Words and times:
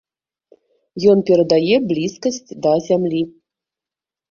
Ён 1.11 1.21
перадае 1.27 1.75
блізкасць 1.93 2.43
да 2.65 2.73
зямлі. 2.89 3.23